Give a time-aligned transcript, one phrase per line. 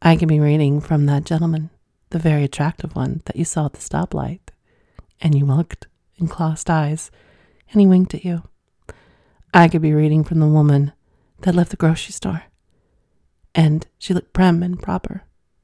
[0.00, 1.70] I could be reading from that gentleman,
[2.10, 4.40] the very attractive one that you saw at the stoplight,
[5.20, 7.10] and you looked and crossed eyes,
[7.72, 8.42] and he winked at you.
[9.52, 10.92] I could be reading from the woman
[11.40, 12.44] that left the grocery store,
[13.54, 15.22] and she looked prim and proper,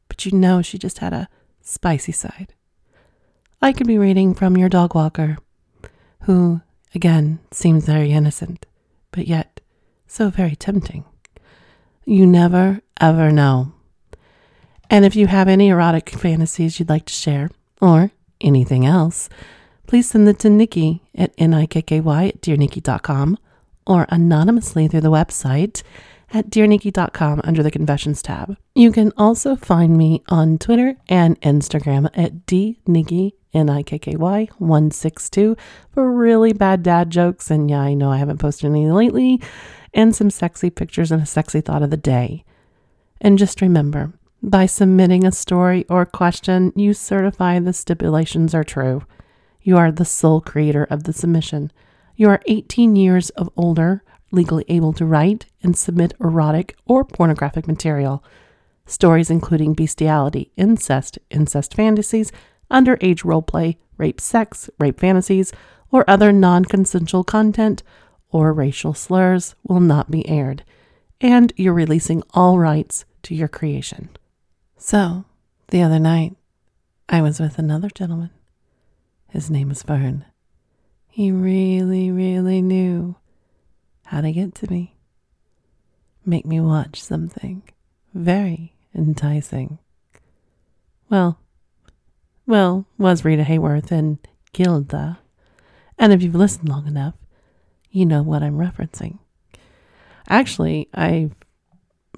[0.08, 1.28] but you know she just had a
[1.60, 2.54] spicy side.
[3.62, 5.38] I could be reading from your dog walker,
[6.22, 6.60] who,
[6.94, 8.66] again, seems very innocent,
[9.12, 9.60] but yet
[10.08, 11.04] so very tempting.
[12.04, 13.73] You never, ever know.
[14.90, 19.28] And if you have any erotic fantasies you'd like to share, or anything else,
[19.86, 23.38] please send it to Nikki at nikky at dearnikki.com
[23.86, 25.82] or anonymously through the website
[26.32, 28.56] at dearnikki.com under the confessions tab.
[28.74, 35.56] You can also find me on Twitter and Instagram at dnikki, N-I-K-K-Y 162
[35.92, 37.50] for really bad dad jokes.
[37.50, 39.40] And yeah, I know I haven't posted any lately
[39.92, 42.44] and some sexy pictures and a sexy thought of the day.
[43.20, 44.12] And just remember,
[44.44, 49.02] by submitting a story or question, you certify the stipulations are true.
[49.62, 51.72] You are the sole creator of the submission.
[52.14, 57.66] You are 18 years of older, legally able to write and submit erotic or pornographic
[57.66, 58.22] material.
[58.84, 62.30] Stories including bestiality, incest, incest fantasies,
[62.70, 65.54] underage roleplay, rape sex, rape fantasies,
[65.90, 67.82] or other non consensual content
[68.28, 70.64] or racial slurs will not be aired,
[71.18, 74.10] and you're releasing all rights to your creation.
[74.76, 75.24] So,
[75.68, 76.36] the other night,
[77.08, 78.30] I was with another gentleman.
[79.30, 80.24] His name was Vern.
[81.08, 83.16] He really, really knew
[84.06, 84.96] how to get to me,
[86.26, 87.62] make me watch something
[88.14, 89.78] very enticing.
[91.10, 91.38] Well,
[92.46, 94.18] well, was Rita Hayworth and
[94.52, 95.18] Gilda.
[95.98, 97.14] And if you've listened long enough,
[97.90, 99.18] you know what I'm referencing.
[100.28, 101.30] Actually, I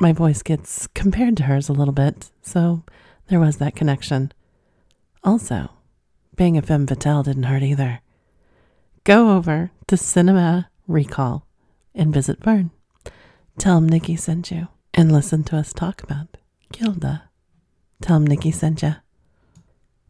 [0.01, 2.83] my voice gets compared to hers a little bit, so
[3.29, 4.33] there was that connection.
[5.25, 5.71] Also,
[6.37, 8.01] being a femme fatale didn't hurt either.
[9.05, 11.47] Go over to Cinema Recall
[11.95, 12.71] and visit Vern.
[13.59, 16.37] Tell him Nikki sent you and listen to us talk about
[16.73, 17.25] Gilda.
[18.03, 18.97] Tell him Nikki sent you.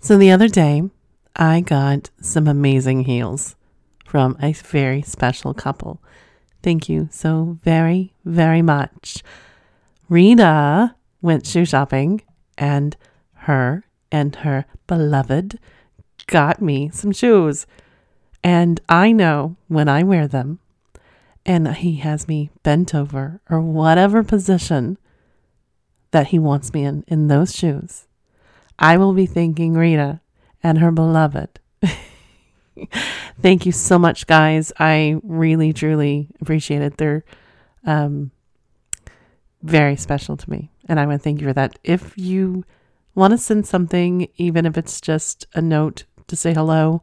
[0.00, 0.82] So the other day,
[1.34, 3.56] I got some amazing heels
[4.04, 6.02] from a very special couple.
[6.62, 9.22] Thank you so very, very much.
[10.08, 12.22] Rita went shoe shopping,
[12.56, 12.96] and
[13.34, 15.58] her and her beloved
[16.26, 17.66] got me some shoes.
[18.42, 20.60] And I know when I wear them,
[21.44, 24.98] and he has me bent over or whatever position
[26.10, 28.06] that he wants me in, in those shoes,
[28.78, 30.20] I will be thanking Rita
[30.62, 31.60] and her beloved.
[33.40, 34.72] Thank you so much, guys.
[34.78, 36.96] I really, truly appreciate it.
[36.96, 37.24] They're
[37.84, 38.30] um,
[39.62, 40.70] very special to me.
[40.88, 41.78] And I want to thank you for that.
[41.84, 42.64] If you
[43.14, 47.02] want to send something, even if it's just a note to say hello,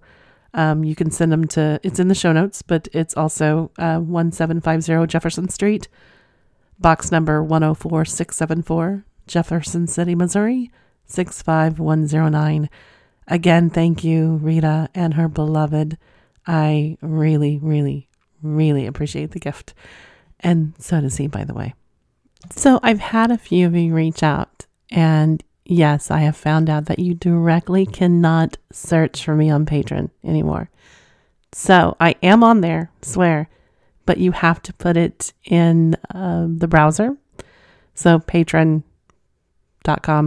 [0.53, 3.97] um, you can send them to, it's in the show notes, but it's also uh,
[3.97, 5.88] 1750 Jefferson Street,
[6.80, 10.72] box number 104674, Jefferson City, Missouri,
[11.08, 12.70] 65109.
[13.28, 15.97] Again, thank you, Rita and her beloved.
[16.46, 18.09] I really, really,
[18.41, 19.74] really appreciate the gift.
[20.41, 21.74] And so does he, by the way.
[22.51, 26.85] So I've had a few of you reach out, and yes, I have found out
[26.85, 30.69] that you directly cannot search for me on Patreon anymore.
[31.51, 33.49] So I am on there, swear,
[34.05, 37.17] but you have to put it in uh, the browser.
[37.95, 38.83] So patreon.com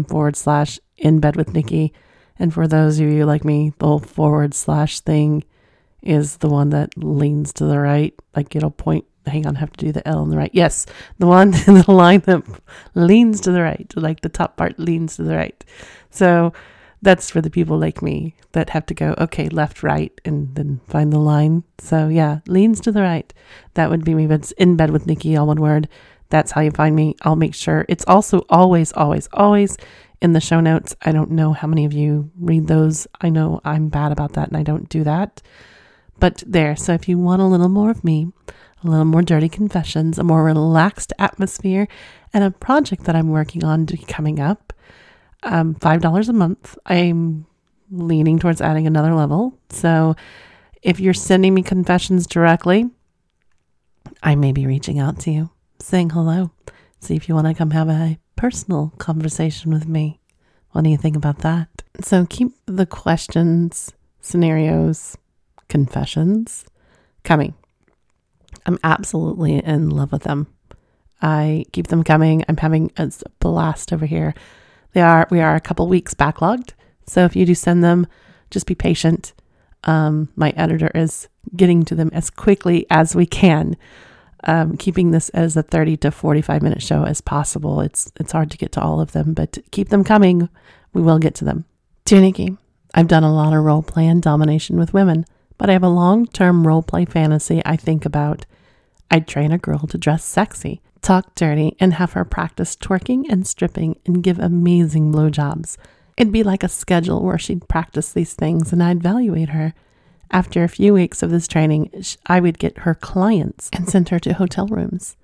[0.05, 1.93] forward slash in bed with Nikki
[2.39, 5.45] and for those of you like me, the whole forward slash thing
[6.03, 8.15] is the one that leans to the right.
[8.35, 10.51] Like it'll point, hang on, I have to do the L on the right.
[10.53, 10.87] Yes,
[11.19, 12.43] the one in the line that
[12.95, 15.65] leans to the right, like the top part leans to the right.
[16.11, 16.53] So
[17.03, 20.81] that's for the people like me that have to go, okay, left, right, and then
[20.89, 21.65] find the line.
[21.79, 23.33] So yeah, leans to the right.
[23.75, 25.89] That would be me, but it's in bed with Nikki, all one word.
[26.29, 27.15] That's how you find me.
[27.23, 29.77] I'll make sure it's also always, always, always
[30.21, 30.97] in the show notes.
[31.03, 33.07] I don't know how many of you read those.
[33.21, 35.43] I know I'm bad about that and I don't do that.
[36.19, 38.33] But there, so if you want a little more of me,
[38.85, 41.89] a little more dirty confessions, a more relaxed atmosphere,
[42.33, 44.73] and a project that I'm working on coming up.
[45.43, 46.77] Um, $5 a month.
[46.87, 47.47] I'm
[47.91, 49.59] leaning towards adding another level.
[49.71, 50.17] So
[50.83, 52.91] if you're sending me confessions directly,
[54.23, 55.51] I may be reaching out to you,
[55.81, 56.51] saying hello,
[57.01, 60.21] see if you want to come have a personal conversation with me.
[60.73, 61.69] What do you think about that?
[62.03, 65.17] So keep the questions, scenarios,
[65.69, 66.65] confessions
[67.25, 67.55] coming.
[68.67, 70.49] I'm absolutely in love with them.
[71.23, 72.45] I keep them coming.
[72.49, 73.11] I'm having a
[73.41, 74.35] blast over here.
[74.93, 76.73] They are we are a couple weeks backlogged.
[77.07, 78.07] So if you do send them,
[78.51, 79.33] just be patient.
[79.85, 83.77] Um, my editor is getting to them as quickly as we can.
[84.45, 87.81] Um, keeping this as a 30 to 45 minute show as possible.
[87.81, 90.49] It's it's hard to get to all of them, but keep them coming.
[90.93, 91.65] We will get to them.
[92.05, 92.57] Tuniki,
[92.95, 95.25] I've done a lot of role play and domination with women,
[95.59, 98.45] but I have a long term role play fantasy I think about.
[99.11, 103.47] I'd train a girl to dress sexy, talk dirty, and have her practice twerking and
[103.47, 105.77] stripping and give amazing blowjobs.
[106.17, 109.75] It'd be like a schedule where she'd practice these things and I'd evaluate her.
[110.31, 111.91] After a few weeks of this training,
[112.27, 115.17] I would get her clients and send her to hotel rooms.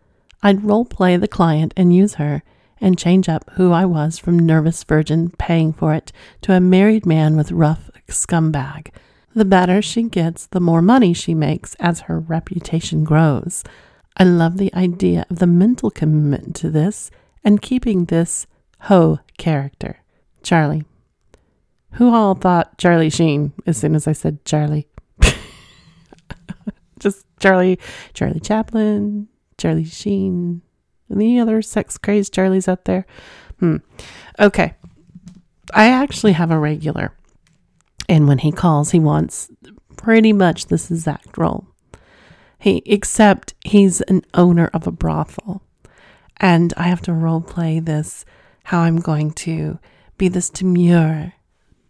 [0.42, 2.42] I'd role play the client and use her
[2.80, 6.12] and change up who I was from nervous virgin paying for it
[6.42, 8.88] to a married man with rough scumbag.
[9.34, 13.64] The better she gets, the more money she makes as her reputation grows.
[14.16, 17.10] I love the idea of the mental commitment to this
[17.42, 18.46] and keeping this
[18.80, 20.02] ho character.
[20.42, 20.84] Charlie.
[21.92, 24.88] Who all thought Charlie Sheen as soon as I said Charlie?
[26.98, 27.78] Just Charlie,
[28.14, 30.62] Charlie Chaplin, Charlie Sheen,
[31.10, 33.06] any other sex crazed Charlies out there?
[33.60, 33.76] Hmm.
[34.38, 34.74] Okay.
[35.74, 37.14] I actually have a regular.
[38.12, 39.50] And when he calls, he wants
[39.96, 41.66] pretty much this exact role.
[42.58, 45.62] He except he's an owner of a brothel.
[46.36, 48.26] And I have to role play this
[48.64, 49.78] how I'm going to
[50.18, 51.32] be this demure,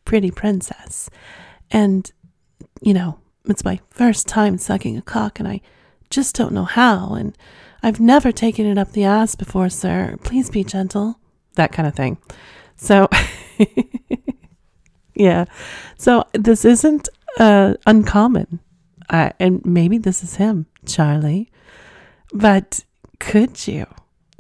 [0.05, 1.11] pretty princess.
[1.73, 2.09] And,
[2.81, 5.61] you know, it's my first time sucking a cock and I
[6.09, 7.15] just don't know how.
[7.15, 7.37] And
[7.83, 10.17] I've never taken it up the ass before, sir.
[10.23, 11.19] Please be gentle.
[11.57, 12.19] That kind of thing.
[12.77, 13.09] So,
[15.15, 15.45] yeah.
[15.99, 18.61] So this isn't uh, uncommon.
[19.09, 21.51] Uh, and maybe this is him, Charlie.
[22.33, 22.85] But
[23.21, 23.87] could you?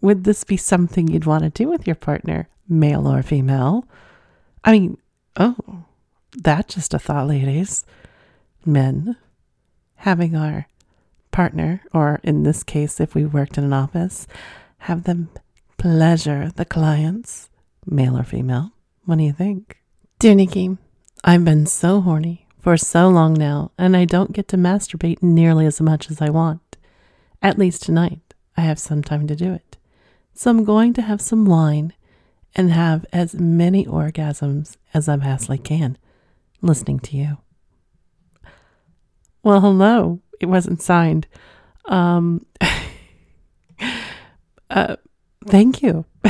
[0.00, 3.86] Would this be something you'd want to do with your partner, male or female?
[4.64, 4.98] I mean,
[5.36, 5.84] oh,
[6.36, 7.84] that's just a thought, ladies.
[8.64, 9.16] Men
[9.96, 10.66] having our
[11.30, 14.26] partner, or in this case, if we worked in an office,
[14.78, 15.28] have them
[15.76, 17.50] pleasure the clients,
[17.86, 18.72] male or female.
[19.04, 19.81] What do you think?
[20.22, 20.78] Dear Nikki,
[21.24, 25.66] I've been so horny for so long now, and I don't get to masturbate nearly
[25.66, 26.76] as much as I want.
[27.42, 29.78] At least tonight, I have some time to do it.
[30.32, 31.92] So I'm going to have some wine
[32.54, 35.98] and have as many orgasms as I possibly can
[36.60, 37.38] listening to you.
[39.42, 40.20] Well, hello.
[40.38, 41.26] It wasn't signed.
[41.86, 42.46] Um,
[44.70, 44.94] uh,
[45.46, 46.04] thank you.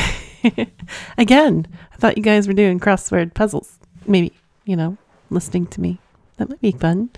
[1.18, 3.78] Again, I thought you guys were doing crossword puzzles.
[4.06, 4.32] Maybe,
[4.64, 4.96] you know,
[5.30, 6.00] listening to me.
[6.36, 7.10] That might be fun.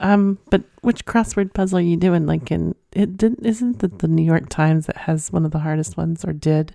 [0.00, 2.26] Um, but which crossword puzzle are you doing?
[2.26, 5.58] Like in it didn't isn't it the New York Times that has one of the
[5.58, 6.74] hardest ones or did?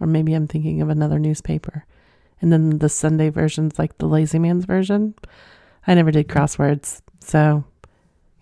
[0.00, 1.84] Or maybe I'm thinking of another newspaper.
[2.40, 5.14] And then the Sunday version's like the Lazy Man's version.
[5.86, 7.02] I never did crosswords.
[7.20, 7.64] So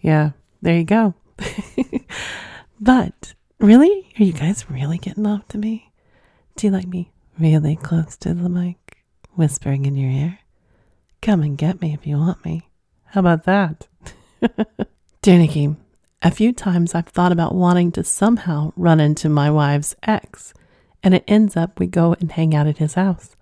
[0.01, 0.31] yeah,
[0.63, 1.15] there you go.
[2.81, 4.07] but really?
[4.19, 5.91] Are you guys really getting off to me?
[6.57, 8.77] Do you like me really close to the mic,
[9.35, 10.39] whispering in your ear?
[11.23, 12.69] Come and get me if you want me.
[13.07, 13.89] How about that?
[15.23, 15.77] Dear Nikki,
[16.23, 20.55] a few times I've thought about wanting to somehow run into my wife's ex,
[21.03, 23.37] and it ends up we go and hang out at his house.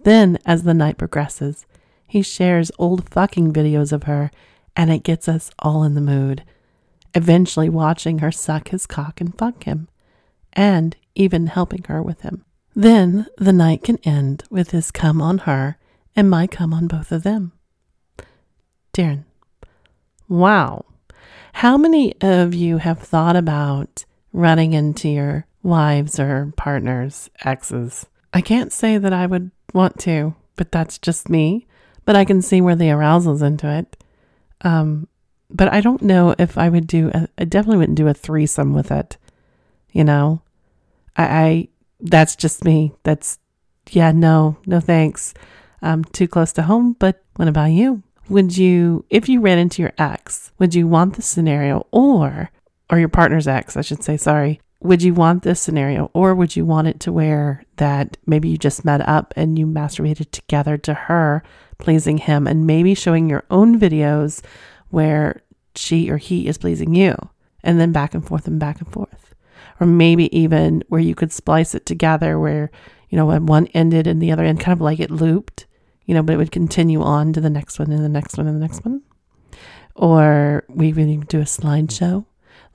[0.00, 1.66] Then, as the night progresses,
[2.06, 4.30] he shares old fucking videos of her,
[4.76, 6.44] and it gets us all in the mood,
[7.14, 9.88] eventually watching her suck his cock and fuck him,
[10.52, 12.44] and even helping her with him.
[12.78, 15.78] Then the night can end with his come on her
[16.14, 17.50] and my come on both of them.
[18.92, 19.24] Darren,
[20.28, 20.84] wow.
[21.54, 28.06] How many of you have thought about running into your wives or partners, exes?
[28.32, 31.66] I can't say that I would want to, but that's just me.
[32.04, 33.96] But I can see where the arousal's into it.
[34.60, 35.08] Um,
[35.50, 37.10] but I don't know if I would do.
[37.12, 39.16] A, I definitely wouldn't do a threesome with it.
[39.90, 40.42] You know,
[41.16, 41.68] I, I
[42.00, 42.92] that's just me.
[43.02, 43.38] That's
[43.90, 45.34] yeah, no, no thanks
[45.82, 46.96] um, too close to home.
[46.98, 48.02] But what about you?
[48.28, 52.50] Would you, if you ran into your ex, would you want the scenario or
[52.90, 56.56] or your partner's ex, I should say, sorry, would you want this scenario or would
[56.56, 60.78] you want it to where that maybe you just met up and you masturbated together
[60.78, 61.42] to her
[61.78, 64.42] pleasing him and maybe showing your own videos
[64.90, 65.42] where
[65.74, 67.14] she or he is pleasing you
[67.62, 69.27] and then back and forth and back and forth
[69.80, 72.70] or maybe even where you could splice it together where
[73.10, 75.66] you know when one ended and the other end kind of like it looped
[76.06, 78.46] you know but it would continue on to the next one and the next one
[78.46, 79.02] and the next one
[79.94, 82.24] or we even do a slideshow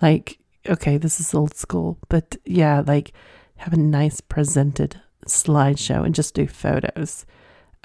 [0.02, 3.14] like okay, this is old school, but yeah, like
[3.58, 7.26] have a nice presented slideshow and just do photos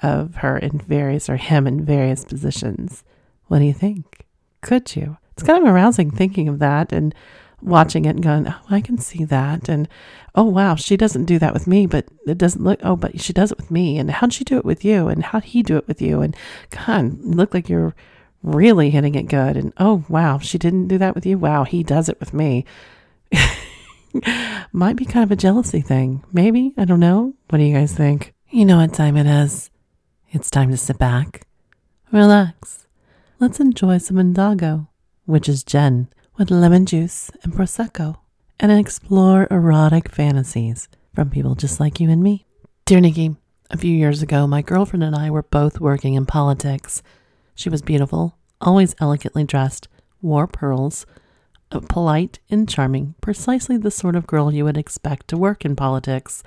[0.01, 3.05] of her in various or him in various positions.
[3.47, 4.27] What do you think?
[4.61, 5.19] Could you?
[5.33, 7.15] It's kind of arousing thinking of that and
[7.61, 9.69] watching it and going, oh, I can see that.
[9.69, 9.89] And
[10.35, 13.33] oh, wow, she doesn't do that with me, but it doesn't look, oh, but she
[13.33, 13.99] does it with me.
[13.99, 15.09] And how'd she do it with you?
[15.09, 16.21] And how'd he do it with you?
[16.21, 16.37] And
[16.71, 17.95] God, look like you're
[18.43, 19.57] really hitting it good.
[19.57, 21.39] And oh, wow, she didn't do that with you.
[21.39, 22.65] Wow, he does it with me.
[24.73, 26.25] Might be kind of a jealousy thing.
[26.33, 26.75] Maybe.
[26.77, 27.35] I don't know.
[27.49, 28.35] What do you guys think?
[28.51, 29.71] You know what time it is.
[30.31, 31.47] It's time to sit back,
[32.13, 32.87] relax.
[33.41, 34.89] Let's enjoy some Indago,
[35.25, 38.17] which is gin, with lemon juice and Prosecco,
[38.61, 42.47] and explore erotic fantasies from people just like you and me.
[42.85, 43.35] Dear Nikki,
[43.71, 47.03] a few years ago, my girlfriend and I were both working in politics
[47.57, 49.89] she was beautiful, always elegantly dressed,
[50.23, 51.07] wore pearls,
[51.73, 55.75] uh, polite and charming, precisely the sort of girl you would expect to work in
[55.75, 56.45] politics,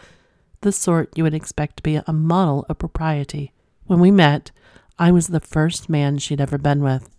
[0.62, 3.52] the sort you would expect to be a model of propriety.
[3.88, 4.52] When we met,
[4.98, 7.10] I was the first man she'd ever been with,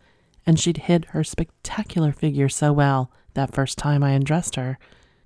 [0.47, 4.79] and she'd hid her spectacular figure so well that first time I undressed her.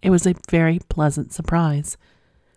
[0.02, 1.96] It was a very pleasant surprise.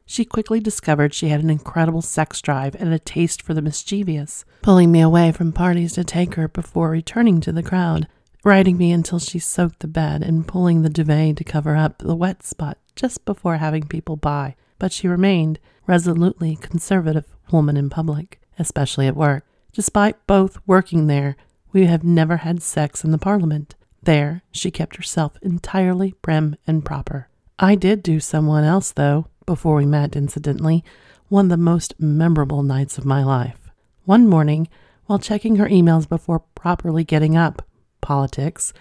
[0.06, 4.44] She quickly discovered she had an incredible sex drive and a taste for the mischievous,
[4.62, 8.08] pulling me away from parties to take her before returning to the crowd,
[8.44, 12.16] riding me until she soaked the bed and pulling the duvet to cover up the
[12.16, 14.56] wet spot just before having people by.
[14.80, 19.46] But she remained resolutely conservative woman in public, especially at work.
[19.74, 21.36] Despite both working there,
[21.72, 23.76] we have never had sex in the parliament.
[24.02, 27.28] There, she kept herself entirely prim and proper.
[27.60, 30.84] I did do someone else, though, before we met, incidentally,
[31.28, 33.70] one of the most memorable nights of my life.
[34.06, 34.68] One morning,
[35.06, 37.62] while checking her emails before properly getting up,
[38.02, 38.74] politics,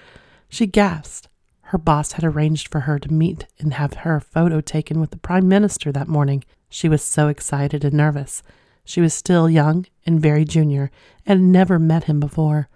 [0.49, 1.29] she gasped.
[1.63, 5.19] Her boss had arranged for her to meet and have her photo taken with the
[5.19, 6.45] Prime Minister that morning.
[6.71, 8.43] She was so excited and nervous.
[8.85, 10.91] She was still young and very junior
[11.27, 12.69] and had never met him before.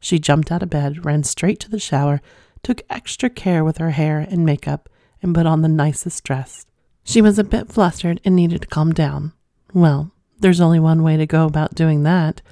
[0.00, 2.20] She jumped out of bed, ran straight to the shower,
[2.62, 4.88] took extra care with her hair and makeup,
[5.22, 6.66] and put on the nicest dress.
[7.04, 9.32] She was a bit flustered and needed to calm down.
[9.72, 10.10] Well,
[10.40, 12.42] there's only one way to go about doing that.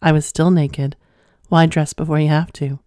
[0.00, 0.96] I was still naked.
[1.48, 2.78] Why dress before you have to?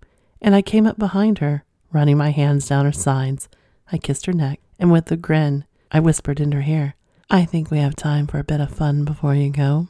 [0.42, 3.50] And I came up behind her, running my hands down her sides.
[3.92, 6.96] I kissed her neck, and with a grin, I whispered in her ear,
[7.30, 9.90] I think we have time for a bit of fun before you go.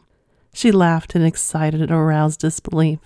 [0.54, 3.00] She laughed in excited, aroused disbelief,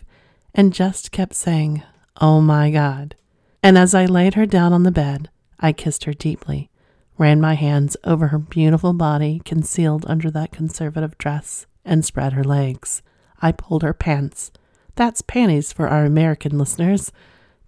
[0.56, 1.84] and just kept saying,
[2.20, 3.16] Oh my God.
[3.62, 6.72] And as I laid her down on the bed, I kissed her deeply
[7.18, 12.44] ran my hands over her beautiful body concealed under that conservative dress, and spread her
[12.44, 13.02] legs.
[13.42, 14.52] I pulled her pants
[14.96, 17.12] that's panties for our American listeners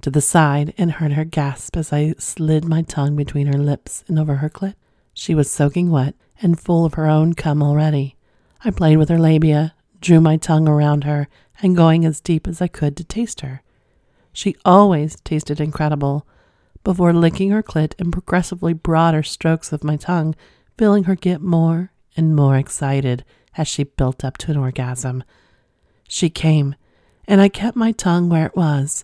[0.01, 4.05] to the side and heard her gasp as I slid my tongue between her lips
[4.07, 4.75] and over her clit.
[5.13, 8.15] She was soaking wet and full of her own cum already.
[8.63, 11.27] I played with her labia, drew my tongue around her,
[11.61, 13.61] and going as deep as I could to taste her.
[14.31, 16.27] She always tasted incredible,
[16.83, 20.35] before licking her clit in progressively broader strokes of my tongue,
[20.77, 23.25] feeling her get more and more excited
[23.57, 25.23] as she built up to an orgasm.
[26.07, 26.75] She came,
[27.27, 29.03] and I kept my tongue where it was,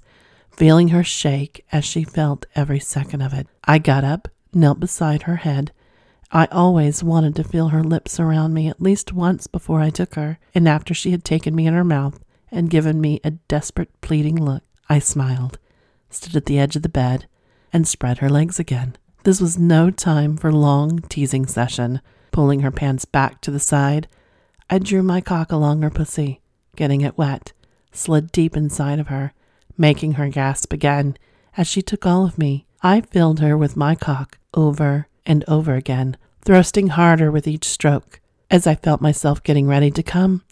[0.52, 3.48] feeling her shake as she felt every second of it.
[3.66, 5.72] I got up, knelt beside her head.
[6.36, 10.16] I always wanted to feel her lips around me at least once before I took
[10.16, 13.90] her, and after she had taken me in her mouth and given me a desperate,
[14.02, 15.60] pleading look, I smiled,
[16.10, 17.28] stood at the edge of the bed,
[17.72, 18.96] and spread her legs again.
[19.24, 22.02] This was no time for long teasing session.
[22.32, 24.08] Pulling her pants back to the side,
[24.72, 26.42] I drew my cock along her pussy,
[26.76, 27.54] getting it wet,
[27.92, 29.34] slid deep inside of her,
[29.78, 31.16] making her gasp again
[31.58, 32.66] as she took all of me.
[32.82, 38.20] I filled her with my cock over and over again, thrusting harder with each stroke.
[38.52, 40.44] As I felt myself getting ready to come,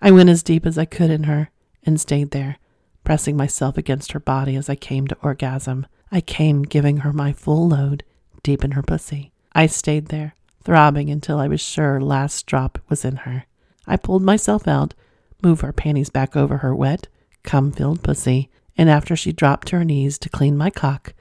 [0.00, 1.50] I went as deep as I could in her
[1.84, 2.56] and stayed there,
[3.04, 5.86] pressing myself against her body as I came to orgasm.
[6.12, 8.04] I came giving her my full load
[8.42, 9.32] deep in her pussy.
[9.52, 13.44] I stayed there, throbbing until I was sure last drop was in her.
[13.86, 14.94] I pulled myself out,
[15.42, 17.08] moved her panties back over her wet,
[17.42, 21.12] cum filled pussy, and after she dropped to her knees to clean my cock,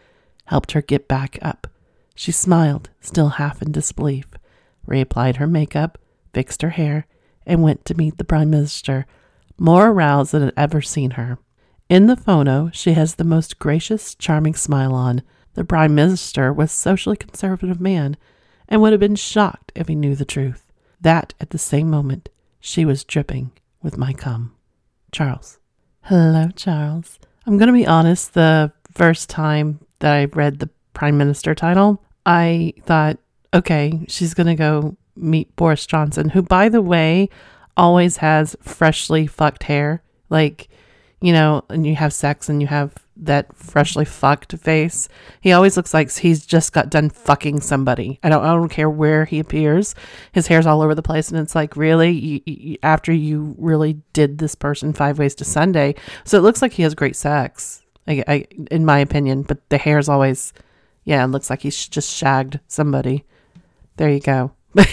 [0.45, 1.67] helped her get back up.
[2.19, 4.25] She smiled, still half in disbelief,
[4.85, 5.97] reapplied her makeup,
[6.33, 7.07] fixed her hair,
[7.45, 9.05] and went to meet the Prime Minister,
[9.57, 11.39] more aroused than had ever seen her.
[11.87, 15.21] In the phono, she has the most gracious, charming smile on.
[15.53, 18.17] The Prime Minister was a socially conservative man
[18.67, 20.73] and would have been shocked if he knew the truth.
[20.99, 22.27] That, at the same moment,
[22.59, 24.53] she was dripping with my cum.
[25.13, 25.57] Charles.
[26.01, 27.17] Hello, Charles.
[27.45, 32.03] I'm going to be honest, the first time that I read the Prime Minister title,
[32.29, 33.17] I thought,
[33.55, 37.27] okay, she's going to go meet Boris Johnson, who, by the way,
[37.75, 40.03] always has freshly fucked hair.
[40.29, 40.69] Like,
[41.21, 45.09] you know, and you have sex and you have that freshly fucked face.
[45.41, 48.19] He always looks like he's just got done fucking somebody.
[48.21, 49.95] I don't, I don't care where he appears.
[50.31, 54.01] His hair's all over the place, and it's like, really, you, you, after you really
[54.13, 55.95] did this person five ways to Sunday,
[56.25, 57.81] so it looks like he has great sex.
[58.07, 60.53] I, I, in my opinion, but the hair's always,
[61.09, 63.25] yeah, it looks like he's just shagged somebody.
[63.97, 64.51] There you go.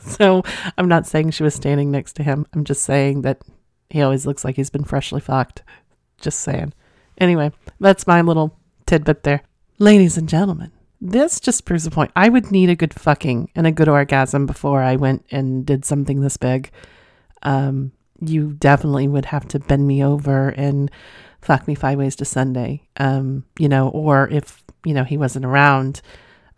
[0.00, 0.42] so
[0.76, 2.44] I'm not saying she was standing next to him.
[2.52, 3.40] I'm just saying that
[3.88, 5.62] he always looks like he's been freshly fucked.
[6.20, 6.72] Just saying.
[7.18, 9.42] Anyway, that's my little tidbit there.
[9.78, 12.10] Ladies and gentlemen, this just proves the point.
[12.16, 15.84] I would need a good fucking and a good orgasm before I went and did
[15.84, 16.72] something this big.
[17.44, 20.90] Um, you definitely would have to bend me over and
[21.40, 22.82] fuck me five ways to Sunday.
[22.96, 26.00] Um, you know, or if, you know, he wasn't around,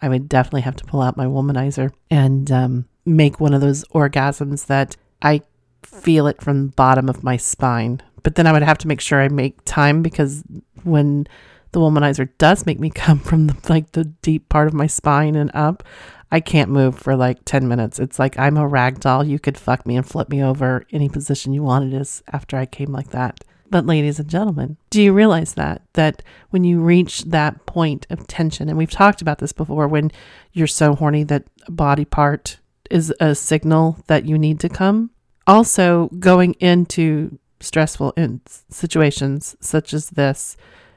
[0.01, 3.85] I would definitely have to pull out my womanizer and um, make one of those
[3.89, 5.43] orgasms that I
[5.83, 8.03] feel it from the bottom of my spine.
[8.23, 10.43] But then I would have to make sure I make time because
[10.83, 11.27] when
[11.73, 15.35] the womanizer does make me come from the, like the deep part of my spine
[15.37, 15.83] and up,
[16.31, 17.99] I can't move for like 10 minutes.
[17.99, 19.23] It's like I'm a rag doll.
[19.23, 22.67] You could fuck me and flip me over any position you wanted is after I
[22.67, 23.45] came like that.
[23.73, 28.29] But ladies and gentlemen, do you realize that that when you reach that point of
[28.29, 30.13] tension and we've talked about this before when
[30.53, 35.11] you're so horny that a body part is a signal that you need to come
[35.47, 40.57] also, going into stressful in situations such as this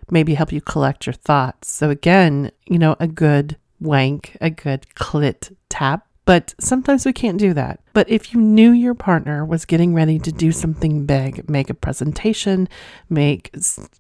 [0.10, 1.72] maybe help you collect your thoughts.
[1.72, 6.08] So, again, you know, a good wank, a good clit tap.
[6.26, 7.80] But sometimes we can't do that.
[7.96, 11.74] But if you knew your partner was getting ready to do something big, make a
[11.74, 12.70] presentation,
[13.10, 13.56] make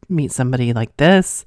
[0.07, 1.45] meet somebody like this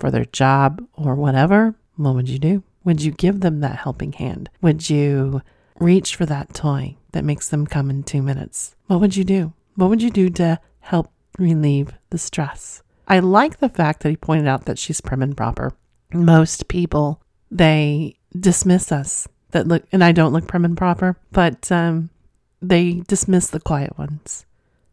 [0.00, 2.64] for their job or whatever, what would you do?
[2.82, 4.50] Would you give them that helping hand?
[4.60, 5.42] Would you
[5.82, 8.74] reach for that toy that makes them come in two minutes.
[8.86, 9.52] What would you do?
[9.74, 12.82] What would you do to help relieve the stress?
[13.08, 15.72] I like the fact that he pointed out that she's prim and proper.
[16.12, 21.70] Most people, they dismiss us that look, and I don't look prim and proper, but
[21.72, 22.10] um,
[22.60, 24.44] they dismiss the quiet ones.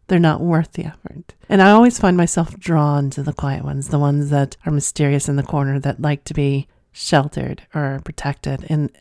[0.08, 1.36] They're not worth the effort.
[1.50, 5.30] And I always find myself drawn to the quiet ones, the ones that are mysterious
[5.30, 8.66] in the corner that like to be sheltered or protected.
[8.70, 8.92] And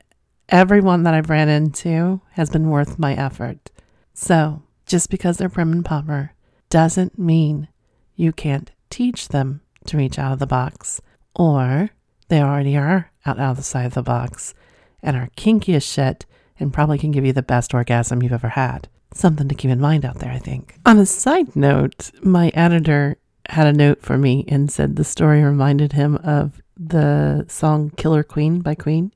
[0.48, 3.70] Everyone that I've ran into has been worth my effort.
[4.14, 6.32] So, just because they're prim and proper
[6.70, 7.68] doesn't mean
[8.16, 11.02] you can't teach them to reach out of the box,
[11.34, 11.90] or
[12.28, 14.54] they already are out, out of the side of the box
[15.02, 16.26] and kinky as shit
[16.58, 18.88] and probably can give you the best orgasm you've ever had.
[19.14, 20.74] Something to keep in mind out there, I think.
[20.84, 23.16] On a side note, my editor
[23.48, 28.22] had a note for me and said the story reminded him of the song Killer
[28.22, 29.12] Queen by Queen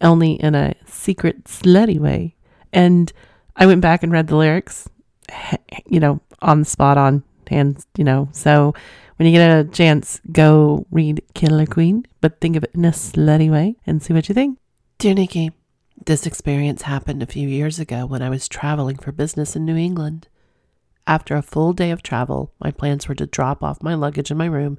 [0.00, 2.36] only in a secret, slutty way.
[2.72, 3.12] And
[3.56, 4.88] I went back and read the lyrics,
[5.86, 8.28] you know, on the spot, on hands, you know.
[8.32, 8.74] So
[9.16, 12.90] when you get a chance, go read Killer Queen, but think of it in a
[12.90, 14.58] slutty way and see what you think.
[14.98, 15.52] Dear Nikki,
[16.06, 19.76] this experience happened a few years ago when I was traveling for business in New
[19.76, 20.28] England.
[21.06, 24.38] After a full day of travel, my plans were to drop off my luggage in
[24.38, 24.78] my room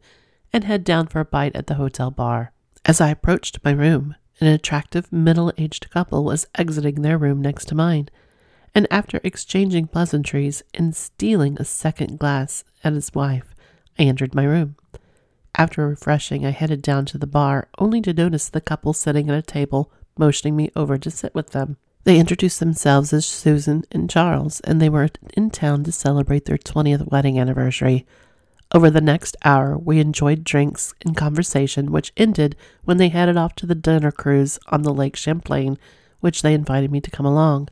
[0.52, 2.54] and head down for a bite at the hotel bar.
[2.86, 7.66] As I approached my room, an attractive middle aged couple was exiting their room next
[7.66, 8.10] to mine,
[8.74, 13.54] and after exchanging pleasantries and stealing a second glass at his wife,
[14.00, 14.76] I entered my room.
[15.56, 19.38] After refreshing, I headed down to the bar, only to notice the couple sitting at
[19.38, 21.78] a table, motioning me over to sit with them.
[22.04, 26.58] They introduced themselves as Susan and Charles, and they were in town to celebrate their
[26.58, 28.06] 20th wedding anniversary.
[28.74, 33.56] Over the next hour, we enjoyed drinks and conversation, which ended when they headed off
[33.56, 35.78] to the dinner cruise on the Lake Champlain,
[36.20, 37.70] which they invited me to come along.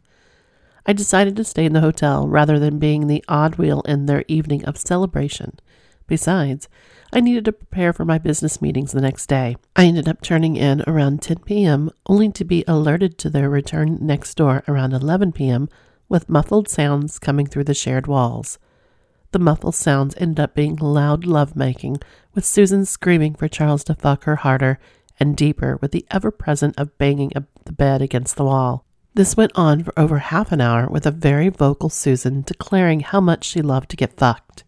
[0.85, 4.25] I decided to stay in the hotel rather than being the odd wheel in their
[4.27, 5.59] evening of celebration.
[6.07, 6.67] Besides,
[7.15, 9.55] I needed to prepare for my business meetings the next day.
[9.75, 13.99] I ended up turning in around 10 p.m., only to be alerted to their return
[14.01, 15.69] next door around 11 p.m.
[16.09, 18.57] with muffled sounds coming through the shared walls.
[19.31, 21.97] The muffled sounds ended up being loud lovemaking,
[22.33, 24.79] with Susan screaming for Charles to fuck her harder
[25.19, 27.31] and deeper with the ever present of banging
[27.65, 28.85] the bed against the wall.
[29.13, 33.21] This went on for over half an hour with a very vocal Susan declaring how
[33.21, 34.63] much she loved to get fucked.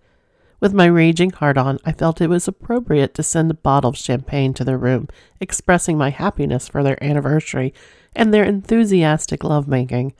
[0.65, 3.97] With my raging heart on, I felt it was appropriate to send a bottle of
[3.97, 5.07] champagne to their room,
[5.39, 7.71] expressing my happiness for their anniversary
[8.15, 10.15] and their enthusiastic lovemaking.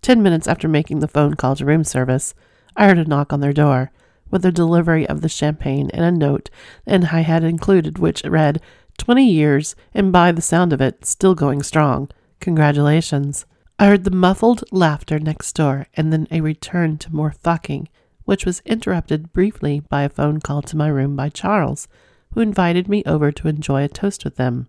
[0.00, 2.32] Ten minutes after making the phone call to room service,
[2.74, 3.92] I heard a knock on their door,
[4.30, 6.48] with the delivery of the champagne and a note,
[6.86, 8.62] and I had included which read,
[8.96, 12.08] Twenty years, and by the sound of it, still going strong.
[12.40, 13.44] Congratulations.
[13.78, 17.90] I heard the muffled laughter next door, and then a return to more fucking,
[18.26, 21.88] which was interrupted briefly by a phone call to my room by Charles,
[22.34, 24.68] who invited me over to enjoy a toast with them.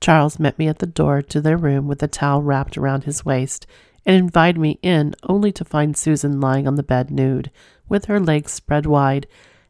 [0.00, 3.24] Charles met me at the door to their room with a towel wrapped around his
[3.24, 3.66] waist
[4.04, 7.50] and invited me in only to find Susan lying on the bed nude,
[7.88, 9.26] with her legs spread wide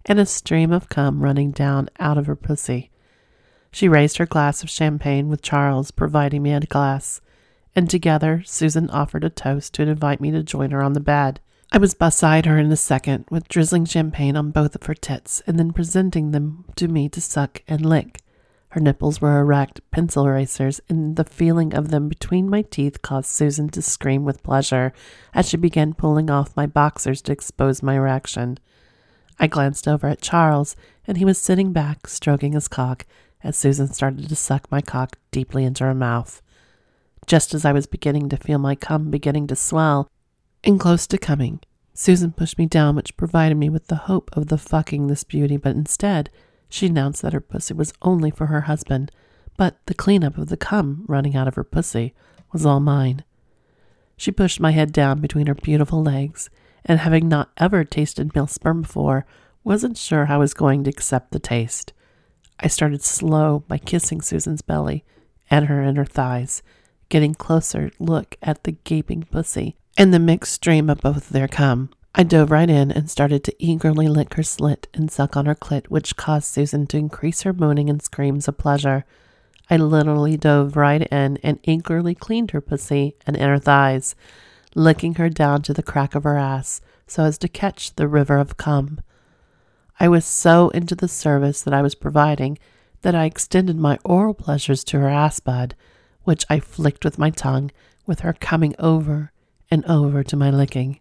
[0.06, 2.90] and a stream of cum running down out of her pussy.
[3.70, 7.20] She raised her glass of champagne with Charles providing me a glass,
[7.74, 11.40] and together Susan offered a toast to invite me to join her on the bed.
[11.74, 15.42] I was beside her in a second, with drizzling champagne on both of her tits,
[15.44, 18.20] and then presenting them to me to suck and lick.
[18.68, 23.28] Her nipples were erect, pencil erasers, and the feeling of them between my teeth caused
[23.28, 24.92] Susan to scream with pleasure
[25.34, 28.58] as she began pulling off my boxers to expose my erection.
[29.40, 30.76] I glanced over at Charles,
[31.08, 33.04] and he was sitting back, stroking his cock,
[33.42, 36.40] as Susan started to suck my cock deeply into her mouth.
[37.26, 40.08] Just as I was beginning to feel my cum beginning to swell
[40.64, 41.60] and close to coming,
[41.92, 45.56] Susan pushed me down, which provided me with the hope of the fucking this beauty,
[45.56, 46.30] but instead,
[46.68, 49.12] she announced that her pussy was only for her husband,
[49.56, 52.14] but the cleanup of the cum running out of her pussy
[52.52, 53.22] was all mine.
[54.16, 56.48] She pushed my head down between her beautiful legs,
[56.84, 59.26] and having not ever tasted male sperm before,
[59.62, 61.92] wasn't sure how I was going to accept the taste.
[62.58, 65.04] I started slow by kissing Susan's belly
[65.50, 66.62] and her inner thighs,
[67.08, 71.90] getting closer look at the gaping pussy and the mixed stream of both their cum.
[72.14, 75.54] I dove right in and started to eagerly lick her slit and suck on her
[75.54, 79.04] clit, which caused Susan to increase her moaning and screams of pleasure.
[79.70, 84.14] I literally dove right in and eagerly cleaned her pussy and inner thighs,
[84.74, 88.38] licking her down to the crack of her ass so as to catch the river
[88.38, 89.00] of cum.
[90.00, 92.58] I was so into the service that I was providing
[93.02, 95.74] that I extended my oral pleasures to her ass bud,
[96.24, 97.70] which I flicked with my tongue,
[98.06, 99.32] with her coming over
[99.70, 101.00] and over to my licking.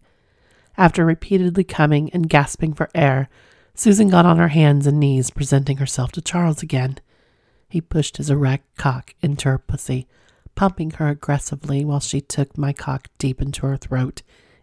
[0.78, 3.30] After repeatedly coming and gasping for air,
[3.76, 7.00] Susan got on her hands and knees, presenting herself to Charles again.
[7.70, 10.08] He pushed his erect cock into her pussy,
[10.56, 14.22] pumping her aggressively while she took my cock deep into her throat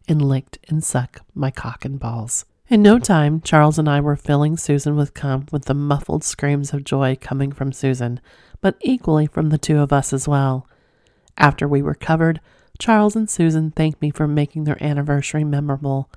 [0.08, 2.44] and licked and sucked my cock and balls.
[2.68, 6.72] In no time, Charles and I were filling Susan with cum, with the muffled screams
[6.72, 8.20] of joy coming from Susan,
[8.60, 10.68] but equally from the two of us as well.
[11.36, 12.40] After we were covered,
[12.80, 16.10] Charles and Susan thanked me for making their anniversary memorable.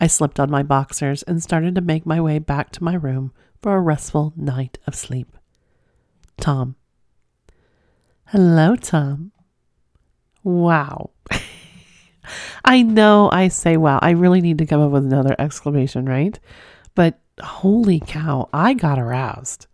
[0.00, 3.32] I slipped on my boxers and started to make my way back to my room
[3.62, 5.36] for a restful night of sleep.
[6.38, 6.74] Tom.
[8.26, 9.30] Hello, Tom.
[10.42, 11.10] Wow.
[12.64, 14.00] I know I say wow.
[14.02, 16.36] I really need to come up with another exclamation, right?
[16.96, 19.68] But holy cow, I got aroused.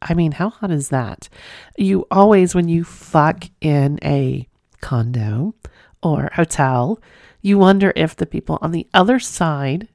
[0.00, 1.28] I mean, how hot is that?
[1.76, 4.47] You always, when you fuck in a
[4.80, 5.54] condo
[6.02, 7.00] or hotel,
[7.42, 9.88] you wonder if the people on the other side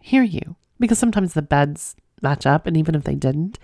[0.00, 2.66] hear you because sometimes the beds match up.
[2.66, 3.58] And even if they didn't,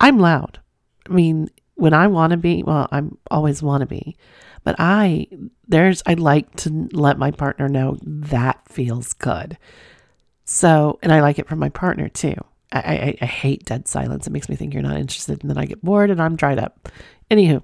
[0.00, 0.60] I'm loud.
[1.08, 4.16] I mean, when I want to be, well, I'm always want to be,
[4.64, 5.28] but I,
[5.66, 9.56] there's, I like to let my partner know that feels good.
[10.44, 12.34] So, and I like it from my partner too.
[12.72, 14.26] I, I, I hate dead silence.
[14.26, 15.40] It makes me think you're not interested.
[15.42, 16.88] And then I get bored and I'm dried up.
[17.30, 17.62] Anywho,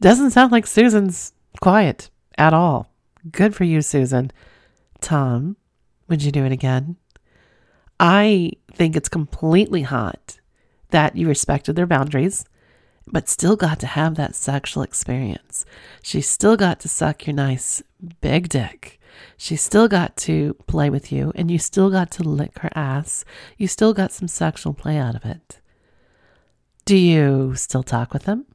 [0.00, 2.90] doesn't sound like Susan's quiet at all.
[3.30, 4.30] Good for you, Susan.
[5.00, 5.56] Tom,
[6.08, 6.96] would you do it again?
[8.00, 10.38] I think it's completely hot
[10.90, 12.44] that you respected their boundaries,
[13.06, 15.64] but still got to have that sexual experience.
[16.02, 17.82] She still got to suck your nice
[18.20, 19.00] big dick.
[19.36, 23.24] She still got to play with you, and you still got to lick her ass.
[23.56, 25.60] You still got some sexual play out of it.
[26.84, 28.46] Do you still talk with them?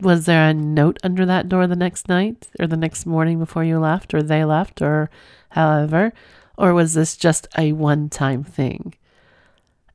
[0.00, 3.64] Was there a note under that door the next night or the next morning before
[3.64, 5.10] you left or they left or
[5.50, 6.12] however?
[6.56, 8.94] Or was this just a one time thing?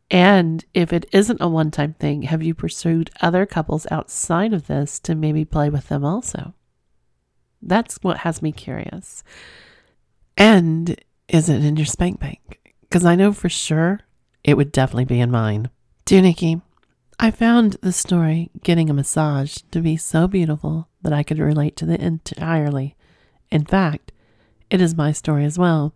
[0.10, 4.68] And if it isn't a one time thing, have you pursued other couples outside of
[4.68, 6.54] this to maybe play with them also?
[7.62, 9.24] That's what has me curious.
[10.38, 10.96] And
[11.28, 12.60] is it in your spank bank?
[12.82, 14.02] Because I know for sure
[14.44, 15.70] it would definitely be in mine.
[16.06, 16.62] Do Nikki,
[17.20, 21.76] I found the story, Getting a Massage, to be so beautiful that I could relate
[21.78, 22.96] to it entirely.
[23.50, 24.12] In fact,
[24.70, 25.96] it is my story as well.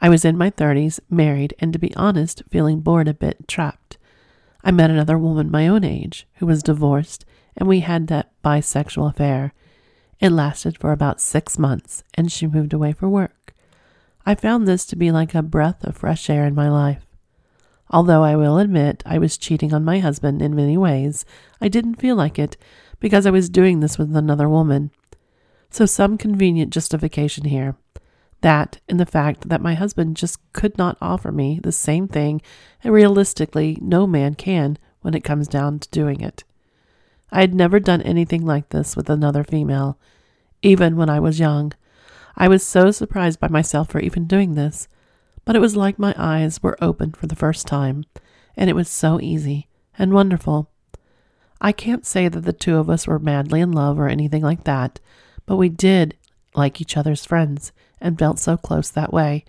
[0.00, 3.98] I was in my 30s, married, and to be honest, feeling bored a bit trapped.
[4.64, 9.10] I met another woman my own age who was divorced, and we had that bisexual
[9.10, 9.52] affair.
[10.20, 13.52] It lasted for about six months, and she moved away for work.
[14.24, 17.09] I found this to be like a breath of fresh air in my life.
[17.90, 21.24] Although I will admit I was cheating on my husband in many ways,
[21.60, 22.56] I didn't feel like it
[23.00, 24.90] because I was doing this with another woman.
[25.70, 27.76] So, some convenient justification here.
[28.42, 32.40] That and the fact that my husband just could not offer me the same thing,
[32.82, 36.44] and realistically, no man can when it comes down to doing it.
[37.32, 39.98] I had never done anything like this with another female,
[40.62, 41.72] even when I was young.
[42.36, 44.88] I was so surprised by myself for even doing this,
[45.44, 48.04] but it was like my eyes were opened for the first time,
[48.56, 50.70] and it was so easy and wonderful.
[51.60, 54.64] I can't say that the two of us were madly in love or anything like
[54.64, 55.00] that,
[55.46, 56.16] but we did
[56.54, 59.44] like each other's friends and felt so close that way,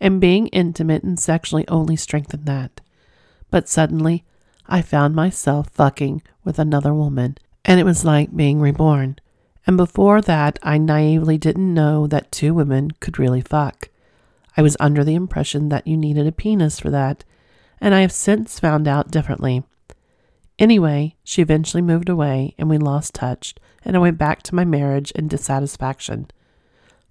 [0.00, 2.80] and being intimate and sexually only strengthened that.
[3.50, 4.24] But suddenly,
[4.66, 9.18] I found myself fucking with another woman, and it was like being reborn.
[9.66, 13.88] And before that, I naively didn't know that two women could really fuck.
[14.56, 17.24] I was under the impression that you needed a penis for that,
[17.80, 19.64] and I have since found out differently.
[20.58, 24.64] Anyway, she eventually moved away, and we lost touch, and I went back to my
[24.64, 26.28] marriage and dissatisfaction.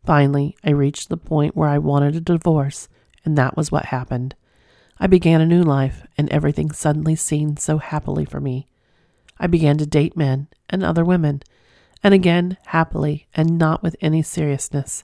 [0.06, 2.88] Finally, I reached the point where I wanted a divorce,
[3.26, 4.36] and that was what happened.
[5.00, 8.68] I began a new life, and everything suddenly seemed so happily for me.
[9.38, 11.42] I began to date men and other women,
[12.04, 15.04] and again happily and not with any seriousness.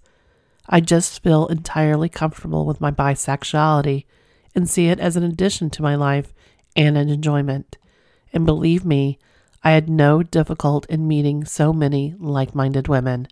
[0.70, 4.06] I just feel entirely comfortable with my bisexuality
[4.54, 6.32] and see it as an addition to my life
[6.76, 7.78] and an enjoyment.
[8.32, 9.18] And believe me,
[9.64, 13.28] I had no difficult in meeting so many like minded women.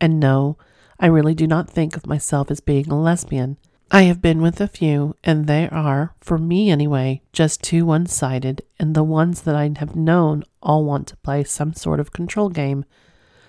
[0.00, 0.56] And no,
[0.98, 3.58] I really do not think of myself as being a lesbian.
[3.90, 8.06] I have been with a few, and they are, for me anyway, just too one
[8.06, 12.12] sided, and the ones that I have known all want to play some sort of
[12.12, 12.86] control game.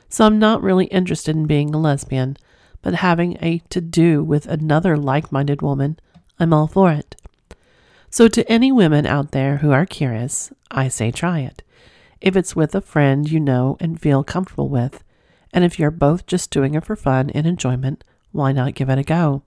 [0.10, 2.38] So I'm not really interested in being a lesbian,
[2.86, 5.98] but having a to do with another like minded woman,
[6.39, 7.15] I'm all for it.
[8.12, 11.63] So, to any women out there who are curious, I say try it.
[12.21, 15.04] If it's with a friend you know and feel comfortable with,
[15.52, 19.00] and if you're both just doing it for fun and enjoyment, why not give it
[19.00, 19.41] a go?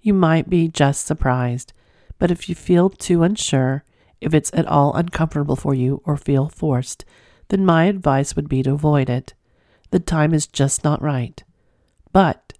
[0.00, 1.74] You might be just surprised,
[2.18, 3.84] but if you feel too unsure,
[4.22, 7.04] if it's at all uncomfortable for you or feel forced,
[7.50, 9.34] then my advice would be to avoid it.
[9.90, 11.44] The time is just not right.
[12.14, 12.54] But,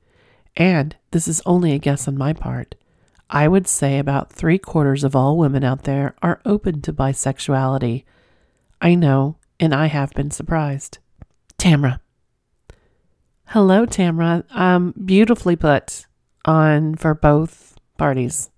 [0.57, 2.75] and this is only a guess on my part,
[3.31, 8.05] I would say about three quarters of all women out there are open to bisexuality.
[8.81, 10.99] I know, and I have been surprised.
[11.59, 12.01] Tamra.
[13.47, 14.45] Hello, Tamra.
[14.55, 16.07] Um, beautifully put
[16.45, 18.51] on for both parties.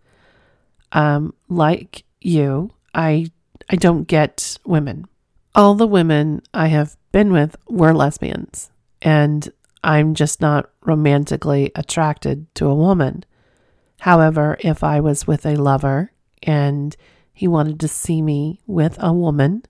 [0.92, 3.30] Um, like you, I
[3.68, 5.06] I don't get women.
[5.54, 8.70] All the women I have been with were lesbians,
[9.02, 9.52] and
[9.84, 13.24] I'm just not romantically attracted to a woman.
[14.00, 16.10] However, if I was with a lover
[16.42, 16.96] and
[17.32, 19.62] he wanted to see me with a woman,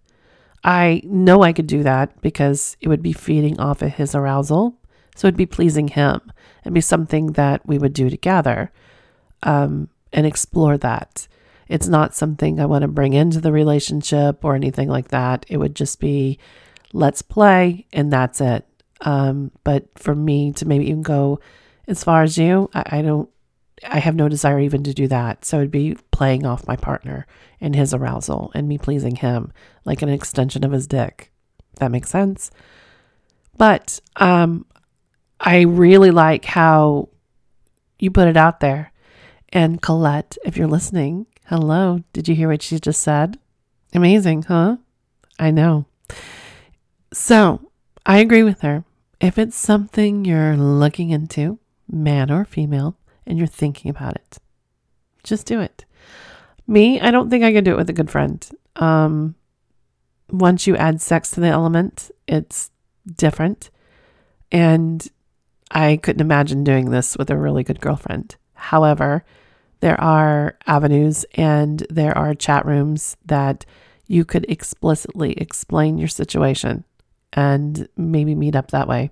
[0.63, 4.79] I know I could do that because it would be feeding off of his arousal
[5.15, 6.21] so it'd be pleasing him
[6.65, 8.73] and be something that we would do together
[9.43, 11.29] um, and explore that.
[11.69, 15.47] It's not something I want to bring into the relationship or anything like that.
[15.49, 16.39] It would just be
[16.93, 18.67] let's play and that's it.
[19.05, 21.41] Um, but for me to maybe even go
[21.87, 23.29] as far as you, I, I don't,
[23.87, 25.45] I have no desire even to do that.
[25.45, 27.27] So it'd be playing off my partner
[27.61, 29.53] and his arousal and me pleasing him
[29.85, 31.31] like an extension of his dick.
[31.77, 32.51] That makes sense.
[33.57, 34.67] But um,
[35.39, 37.11] I really like how
[37.99, 38.93] you put it out there.
[39.51, 42.03] And Colette, if you're listening, hello.
[42.13, 43.39] Did you hear what she just said?
[43.93, 44.79] Amazing, huh?
[45.39, 45.87] I know.
[47.13, 47.71] So
[48.05, 48.85] I agree with her.
[49.25, 51.59] If it's something you're looking into,
[51.91, 54.37] man or female, and you're thinking about it,
[55.23, 55.87] just do it.
[56.67, 58.47] Me, I don't think I could do it with a good friend.
[58.77, 59.35] Um,
[60.31, 62.71] once you add sex to the element, it's
[63.17, 63.71] different.
[64.53, 65.09] And
[65.71, 68.37] I couldn't imagine doing this with a really good girlfriend.
[68.53, 69.25] However,
[69.81, 73.65] there are avenues and there are chat rooms that
[74.07, 76.85] you could explicitly explain your situation
[77.35, 79.11] and maybe meet up that way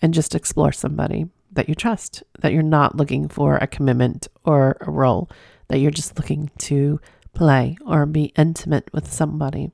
[0.00, 4.76] and just explore somebody that you trust, that you're not looking for a commitment or
[4.80, 5.28] a role,
[5.68, 7.00] that you're just looking to
[7.34, 9.70] play or be intimate with somebody.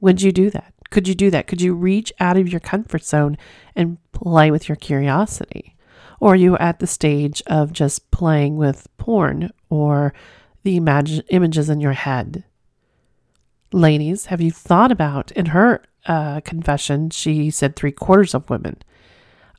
[0.00, 0.72] Would you do that?
[0.90, 1.46] Could you do that?
[1.46, 3.38] Could you reach out of your comfort zone
[3.74, 5.76] and play with your curiosity?
[6.20, 10.12] Or are you at the stage of just playing with porn or
[10.62, 12.44] the imag- images in your head?
[13.72, 18.76] Ladies, have you thought about in her uh, confession, she said three quarters of women.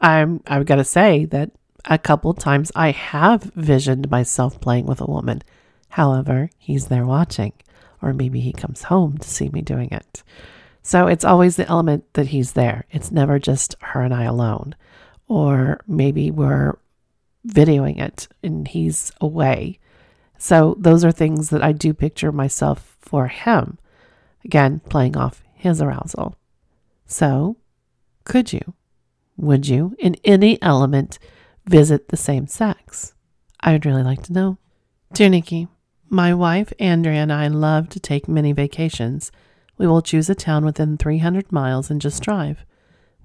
[0.01, 1.51] I'm I've got to say that
[1.85, 5.41] a couple times I have visioned myself playing with a woman.
[5.89, 7.53] However, he's there watching,
[8.01, 10.23] or maybe he comes home to see me doing it.
[10.81, 12.85] So it's always the element that he's there.
[12.91, 14.75] It's never just her and I alone.
[15.27, 16.77] Or maybe we're
[17.47, 19.79] videoing it and he's away.
[20.37, 23.77] So those are things that I do picture myself for him.
[24.45, 26.35] Again, playing off his arousal.
[27.05, 27.57] So,
[28.23, 28.73] could you,
[29.37, 31.19] would you, in any element,
[31.65, 33.13] visit the same sex?
[33.59, 34.57] I would really like to know.
[35.13, 35.67] Dear Nikky,
[36.09, 39.31] my wife Andrea and I love to take many vacations.
[39.77, 42.65] We will choose a town within 300 miles and just drive.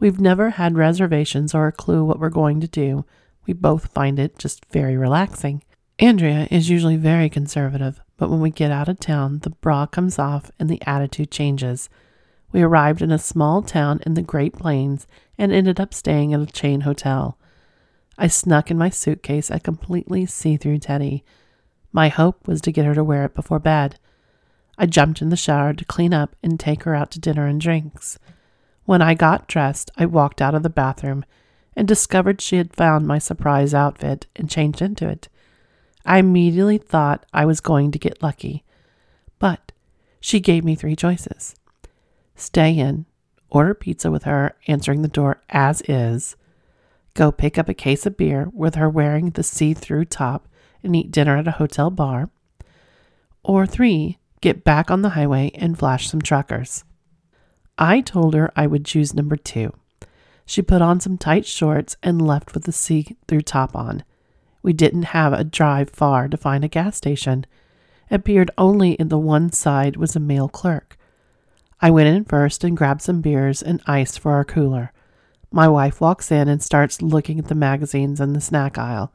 [0.01, 3.05] We've never had reservations or a clue what we're going to do.
[3.47, 5.63] We both find it just very relaxing.
[5.99, 10.19] Andrea is usually very conservative, but when we get out of town, the bra comes
[10.19, 11.89] off and the attitude changes.
[12.53, 15.07] We arrived in a small town in the Great Plains
[15.39, 17.39] and ended up staying at a chain hotel.
[18.19, 21.25] I snuck in my suitcase a completely see through teddy.
[21.93, 23.99] My hope was to get her to wear it before bed.
[24.77, 27.61] I jumped in the shower to clean up and take her out to dinner and
[27.61, 28.19] drinks.
[28.85, 31.25] When I got dressed, I walked out of the bathroom
[31.77, 35.29] and discovered she had found my surprise outfit and changed into it.
[36.05, 38.65] I immediately thought I was going to get lucky.
[39.39, 39.73] But
[40.21, 41.55] she gave me three choices
[42.35, 43.05] stay in,
[43.51, 46.37] order pizza with her answering the door as is,
[47.15, 50.49] go pick up a case of beer with her wearing the see through top
[50.83, 52.31] and eat dinner at a hotel bar,
[53.43, 56.85] or three, get back on the highway and flash some truckers.
[57.77, 59.73] I told her I would choose number two.
[60.47, 64.05] She put on some tight shorts and left with the see through top on.
[64.69, 67.47] We didn't have a drive far to find a gas station.
[68.11, 70.99] It appeared only in the one side was a male clerk.
[71.81, 74.93] I went in first and grabbed some beers and ice for our cooler.
[75.51, 79.11] My wife walks in and starts looking at the magazines in the snack aisle.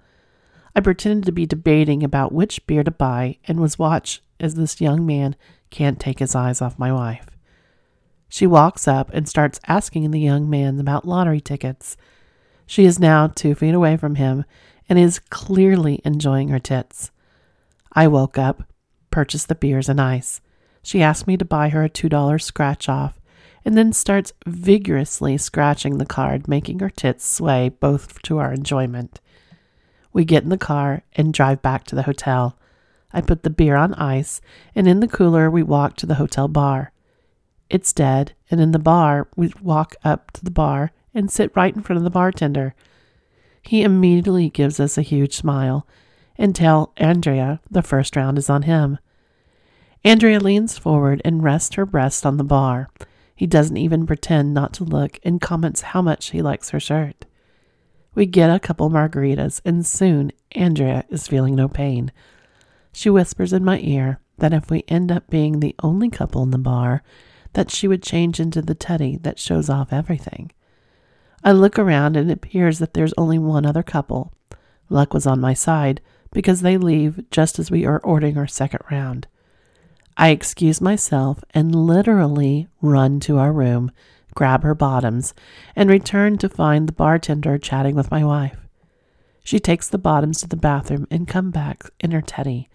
[0.76, 4.82] I pretended to be debating about which beer to buy and was watched as this
[4.82, 5.36] young man
[5.70, 7.28] can't take his eyes off my wife.
[8.28, 11.96] She walks up and starts asking the young man about lottery tickets.
[12.66, 14.46] She is now two feet away from him
[14.89, 17.12] and is clearly enjoying her tits.
[17.93, 18.63] I woke up,
[19.12, 20.41] purchased the beers and ice.
[20.82, 23.19] She asked me to buy her a $2 scratch off
[23.65, 29.22] and then starts vigorously scratching the card, making her tits sway both to our enjoyment.
[30.12, 32.58] We get in the car and drive back to the hotel.
[33.12, 34.41] I put the beer on ice,
[34.76, 36.91] and in the cooler, we walk to the hotel bar.
[37.69, 41.76] It's dead, and in the bar, we walk up to the bar and sit right
[41.76, 42.76] in front of the bartender.
[43.63, 45.88] He immediately gives us a huge smile
[46.38, 48.99] and tell Andrea the first round is on him.
[50.04, 52.89] Andrea leans forward and rests her breast on the bar.
[53.36, 57.26] He doesn't even pretend not to look and comments how much he likes her shirt.
[58.15, 62.12] We get a couple margaritas, and soon Andrea is feeling no pain.
[62.91, 66.52] She whispers in my ear that if we end up being the only couple in
[66.52, 67.02] the bar,
[67.54, 70.52] that she would change into the teddy that shows off everything.
[71.43, 74.34] I look around and it appears that there's only one other couple.
[74.89, 76.01] Luck was on my side
[76.32, 79.27] because they leave just as we are ordering our second round.
[80.15, 83.91] I excuse myself and literally run to our room,
[84.36, 85.34] grab her bottoms,
[85.75, 88.58] and return to find the bartender chatting with my wife.
[89.43, 92.69] She takes the bottoms to the bathroom and come back in her teddy.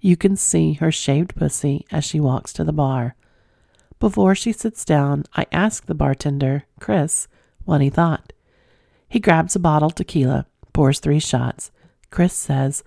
[0.00, 3.14] You can see her shaved pussy as she walks to the bar.
[3.98, 7.28] Before she sits down, I ask the bartender, Chris,
[7.64, 8.32] what he thought.
[9.08, 11.70] He grabs a bottle tequila, pours three shots.
[12.10, 12.82] Chris says,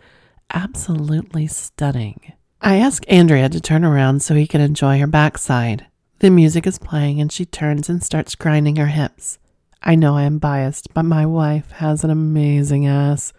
[0.53, 2.33] absolutely stunning.
[2.61, 5.85] I ask Andrea to turn around so he can enjoy her backside.
[6.19, 9.37] The music is playing and she turns and starts grinding her hips.
[9.83, 13.33] I know I am biased, but my wife has an amazing ass.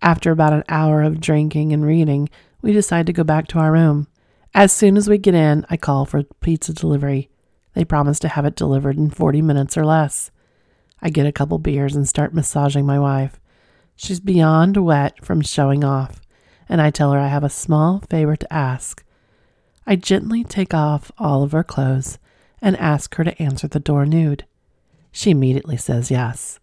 [0.00, 2.30] After about an hour of drinking and reading,
[2.62, 4.06] we decide to go back to our room.
[4.54, 7.28] As soon as we get in, I call for pizza delivery.
[7.74, 10.30] They promise to have it delivered in 40 minutes or less.
[11.00, 13.38] I get a couple beers and start massaging my wife.
[13.96, 16.20] She's beyond wet from showing off,
[16.68, 19.04] and I tell her I have a small favor to ask.
[19.86, 22.18] I gently take off all of her clothes
[22.60, 24.44] and ask her to answer the door nude.
[25.12, 26.58] She immediately says yes.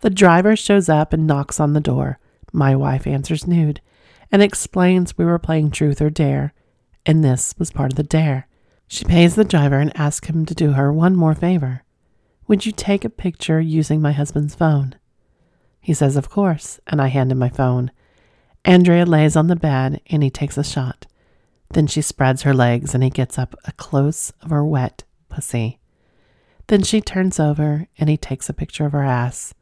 [0.00, 2.18] The driver shows up and knocks on the door.
[2.52, 3.80] My wife answers nude
[4.32, 6.52] and explains we were playing truth or dare,
[7.04, 8.48] and this was part of the dare.
[8.88, 11.82] She pays the driver and asks him to do her one more favor.
[12.48, 14.94] Would you take a picture using my husband's phone?
[15.80, 17.90] He says, Of course, and I hand him my phone.
[18.64, 21.06] Andrea lays on the bed and he takes a shot.
[21.70, 25.78] Then she spreads her legs and he gets up a close of her wet pussy.
[26.68, 29.54] Then she turns over and he takes a picture of her ass.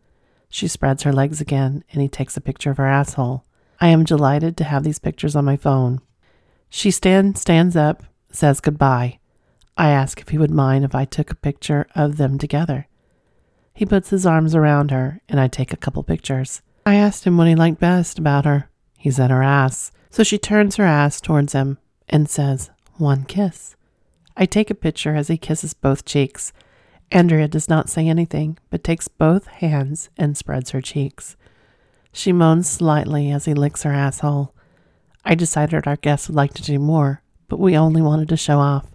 [0.48, 3.44] She spreads her legs again and he takes a picture of her asshole.
[3.80, 6.00] I am delighted to have these pictures on my phone.
[6.70, 9.18] She stand, stands up, says goodbye.
[9.76, 12.86] I ask if he would mind if I took a picture of them together.
[13.72, 16.62] He puts his arms around her and I take a couple pictures.
[16.86, 18.70] I asked him what he liked best about her.
[18.98, 19.90] He said her ass.
[20.10, 23.74] So she turns her ass towards him and says, One kiss.
[24.36, 26.52] I take a picture as he kisses both cheeks.
[27.10, 31.36] Andrea does not say anything, but takes both hands and spreads her cheeks.
[32.12, 34.54] She moans slightly as he licks her asshole.
[35.24, 38.58] I decided our guest would like to do more, but we only wanted to show
[38.58, 38.93] off.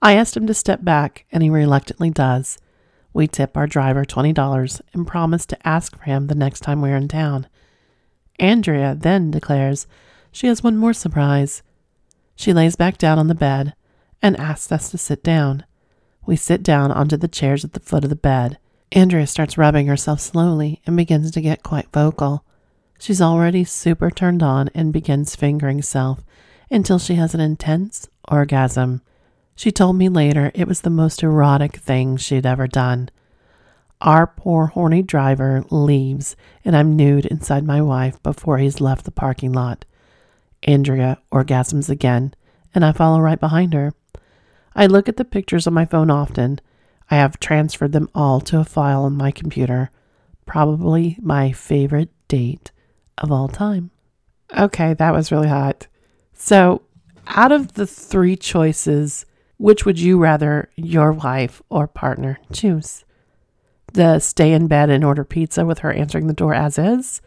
[0.00, 2.58] I asked him to step back, and he reluctantly does.
[3.12, 6.96] We tip our driver $20 and promise to ask for him the next time we're
[6.96, 7.48] in town.
[8.38, 9.86] Andrea then declares
[10.30, 11.62] she has one more surprise.
[12.36, 13.74] She lays back down on the bed
[14.22, 15.64] and asks us to sit down.
[16.26, 18.58] We sit down onto the chairs at the foot of the bed.
[18.92, 22.44] Andrea starts rubbing herself slowly and begins to get quite vocal.
[23.00, 26.22] She's already super turned on and begins fingering self
[26.70, 29.02] until she has an intense orgasm.
[29.58, 33.08] She told me later it was the most erotic thing she'd ever done.
[34.00, 39.10] Our poor horny driver leaves, and I'm nude inside my wife before he's left the
[39.10, 39.84] parking lot.
[40.62, 42.34] Andrea orgasms again,
[42.72, 43.94] and I follow right behind her.
[44.76, 46.60] I look at the pictures on my phone often.
[47.10, 49.90] I have transferred them all to a file on my computer.
[50.46, 52.70] Probably my favorite date
[53.18, 53.90] of all time.
[54.56, 55.88] Okay, that was really hot.
[56.32, 56.82] So,
[57.26, 59.26] out of the three choices,
[59.58, 63.04] which would you rather your wife or partner choose?
[63.92, 67.20] The stay in bed and order pizza with her answering the door as is?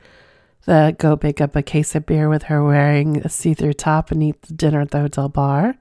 [0.66, 4.12] The go pick up a case of beer with her wearing a see through top
[4.12, 5.76] and eat the dinner at the hotel bar?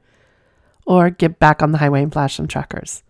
[0.90, 3.04] or get back on the highway and flash some truckers.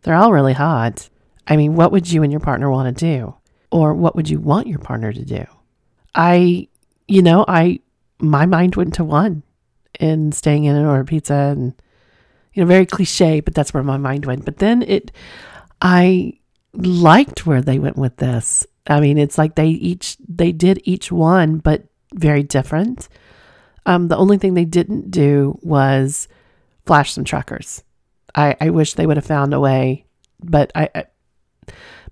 [0.00, 1.10] They're all really hot.
[1.46, 3.34] I mean, what would you and your partner want to do?
[3.70, 5.44] Or what would you want your partner to do?
[6.14, 6.68] I,
[7.08, 7.80] you know, I,
[8.18, 9.42] my mind went to one
[10.00, 11.74] in staying in and order pizza and,
[12.54, 14.44] you know, very cliche, but that's where my mind went.
[14.44, 15.12] But then it,
[15.80, 16.34] I
[16.74, 18.66] liked where they went with this.
[18.86, 21.84] I mean, it's like they each, they did each one, but
[22.14, 23.08] very different.
[23.86, 26.28] Um, the only thing they didn't do was
[26.86, 27.82] flash some truckers.
[28.34, 30.06] I, I wish they would have found a way,
[30.42, 31.04] but I, I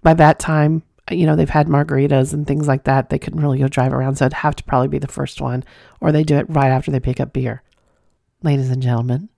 [0.03, 3.11] by that time, you know, they've had margaritas and things like that.
[3.11, 5.65] They couldn't really go drive around, so it'd have to probably be the first one,
[6.01, 7.63] or they do it right after they pick up beer.
[8.43, 9.29] Ladies and gentlemen,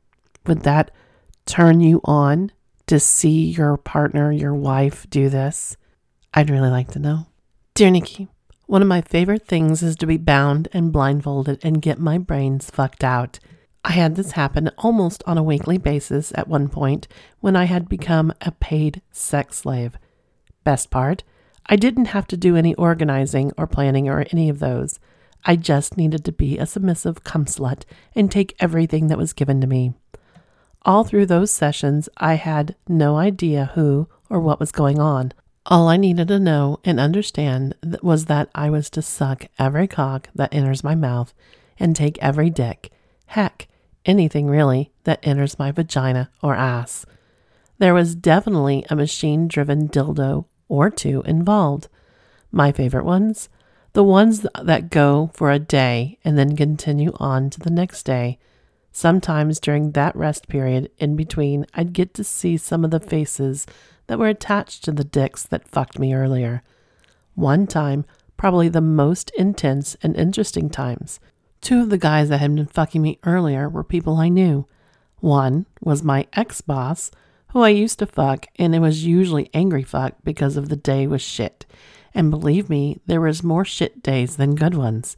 [0.47, 0.91] would that
[1.47, 2.53] turn you on
[2.87, 5.77] to see your partner, your wife do this?
[6.35, 7.27] I'd really like to know.
[7.75, 8.29] Dear Nikky,
[8.67, 12.71] one of my favorite things is to be bound and blindfolded and get my brains
[12.71, 13.39] fucked out.
[13.85, 17.09] I had this happen almost on a weekly basis at one point
[17.41, 19.99] when I had become a paid sex slave.
[20.65, 21.25] Best part,
[21.67, 25.01] I didn't have to do any organizing or planning or any of those.
[25.45, 27.83] I just needed to be a submissive cum slut
[28.15, 29.93] and take everything that was given to me.
[30.85, 35.33] All through those sessions, I had no idea who or what was going on.
[35.67, 40.29] All I needed to know and understand was that I was to suck every cock
[40.35, 41.33] that enters my mouth
[41.79, 42.91] and take every dick.
[43.27, 43.69] Heck,
[44.05, 47.07] anything really that enters my vagina or ass.
[47.79, 51.89] There was definitely a machine driven dildo or two involved.
[52.51, 53.49] My favorite ones?
[53.93, 58.39] The ones that go for a day and then continue on to the next day.
[58.93, 63.67] Sometimes during that rest period in between, I'd get to see some of the faces
[64.07, 66.63] that were attached to the dicks that fucked me earlier.
[67.35, 68.05] One time,
[68.37, 71.19] probably the most intense and interesting times,
[71.63, 74.67] Two of the guys that had been fucking me earlier were people I knew.
[75.21, 77.13] One was my ex boss,
[77.53, 81.07] who I used to fuck, and it was usually angry fuck because of the day
[81.07, 81.65] was shit.
[82.13, 85.15] And believe me, there was more shit days than good ones.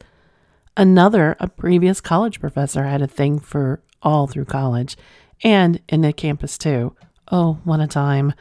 [0.77, 4.97] Another, a previous college professor, had a thing for all through college
[5.43, 6.95] and in the campus too.
[7.31, 8.33] Oh, what a time.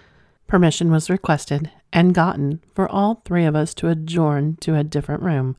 [0.47, 5.22] Permission was requested and gotten for all three of us to adjourn to a different
[5.22, 5.57] room.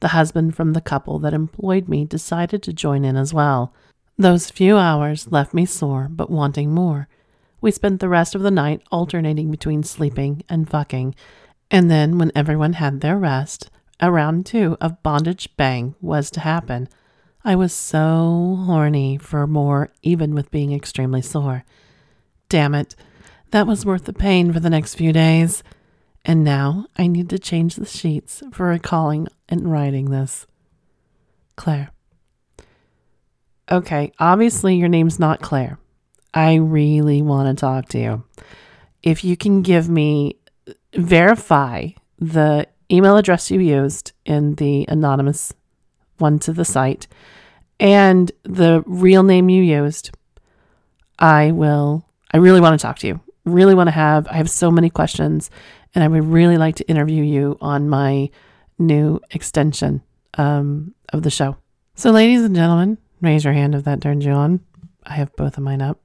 [0.00, 3.74] The husband from the couple that employed me decided to join in as well.
[4.16, 7.08] Those few hours left me sore but wanting more.
[7.62, 11.14] We spent the rest of the night alternating between sleeping and fucking,
[11.70, 16.40] and then, when everyone had their rest, a round two of bondage bang was to
[16.40, 16.88] happen.
[17.44, 21.64] I was so horny for more, even with being extremely sore.
[22.48, 22.96] Damn it,
[23.50, 25.62] that was worth the pain for the next few days.
[26.24, 30.46] And now I need to change the sheets for recalling and writing this.
[31.56, 31.90] Claire.
[33.70, 35.78] Okay, obviously your name's not Claire.
[36.34, 38.24] I really want to talk to you.
[39.02, 40.36] If you can give me,
[40.94, 41.88] verify
[42.18, 45.52] the email address you used in the anonymous
[46.18, 47.06] one to the site
[47.80, 50.10] and the real name you used,
[51.18, 53.20] I will, I really want to talk to you.
[53.46, 55.50] Really want to have, I have so many questions
[55.94, 58.30] and I would really like to interview you on my
[58.78, 60.02] new extension
[60.34, 61.56] um, of the show.
[61.94, 64.60] So, ladies and gentlemen, raise your hand if that turns you on.
[65.04, 66.00] I have both of mine up,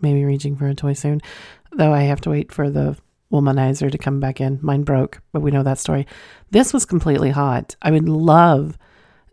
[0.00, 1.20] maybe reaching for a toy soon,
[1.72, 2.96] though I have to wait for the
[3.32, 4.58] womanizer to come back in.
[4.62, 6.06] Mine broke, but we know that story.
[6.50, 7.76] This was completely hot.
[7.82, 8.78] I would love,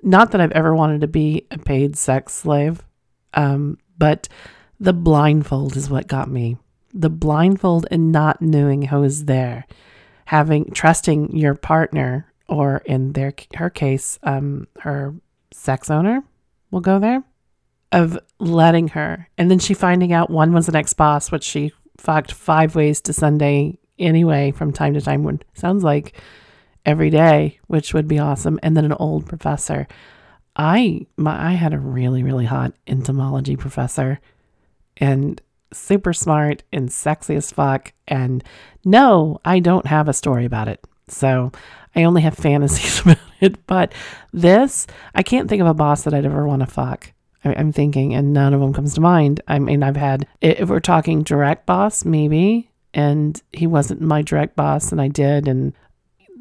[0.01, 2.83] not that I've ever wanted to be a paid sex slave,
[3.33, 4.27] um, but
[4.79, 6.57] the blindfold is what got me.
[6.93, 9.65] The blindfold and not knowing who is there,
[10.25, 15.15] having trusting your partner, or in their her case, um, her
[15.53, 16.23] sex owner.
[16.69, 17.23] We'll go there
[17.91, 21.71] of letting her, and then she finding out one was an ex boss, which she
[21.97, 25.23] fucked five ways to Sunday anyway from time to time.
[25.23, 26.19] When sounds like
[26.85, 28.59] every day, which would be awesome.
[28.63, 29.87] And then an old professor.
[30.55, 34.19] I my I had a really really hot entomology professor,
[34.97, 35.41] and
[35.73, 37.93] super smart and sexy as fuck.
[38.07, 38.43] And
[38.83, 40.83] no, I don't have a story about it.
[41.07, 41.51] So
[41.95, 43.65] I only have fantasies about it.
[43.67, 43.93] But
[44.33, 47.13] this, I can't think of a boss that I'd ever want to fuck.
[47.43, 49.41] I, I'm thinking, and none of them comes to mind.
[49.47, 54.55] I mean, I've had, if we're talking direct boss, maybe, and he wasn't my direct
[54.55, 55.73] boss, and I did, and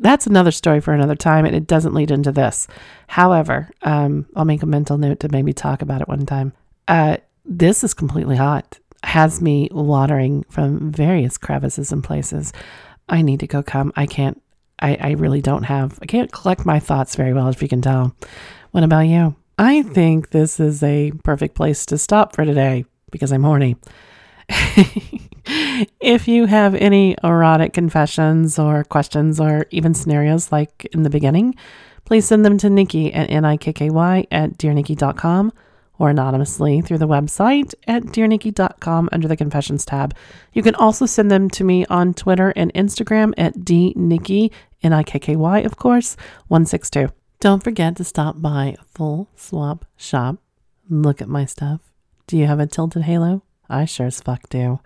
[0.00, 2.66] that's another story for another time, and it doesn't lead into this.
[3.06, 6.52] However, um, I'll make a mental note to maybe talk about it one time.
[6.88, 8.78] Uh, this is completely hot.
[9.04, 12.52] Has me watering from various crevices and places.
[13.08, 13.92] I need to go come.
[13.96, 14.40] I can't.
[14.80, 15.98] I, I really don't have.
[16.00, 18.14] I can't collect my thoughts very well, if you can tell.
[18.70, 19.36] What about you?
[19.58, 23.76] I think this is a perfect place to stop for today because I'm horny.
[26.00, 31.54] if you have any erotic confessions or questions or even scenarios like in the beginning,
[32.04, 35.52] please send them to Nikky at N-I-K-K-Y at dearnikky.com
[35.98, 40.16] or anonymously through the website at dearnikky.com under the confessions tab.
[40.52, 44.50] You can also send them to me on Twitter and Instagram at dnikky,
[44.82, 46.16] N-I-K-K-Y, of course,
[46.48, 47.10] 162.
[47.38, 50.36] Don't forget to stop by Full Swap Shop.
[50.88, 51.80] Look at my stuff.
[52.26, 53.42] Do you have a tilted halo?
[53.70, 54.80] I sure as fuck do.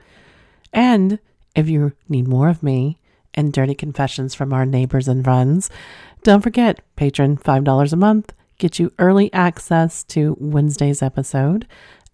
[0.72, 1.18] And
[1.54, 2.98] if you need more of me
[3.32, 5.70] and dirty confessions from our neighbors and friends,
[6.22, 11.66] don't forget, Patreon $5 a month gets you early access to Wednesday's episode